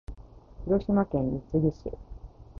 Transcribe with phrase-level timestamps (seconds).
[0.65, 1.91] 広島県三次市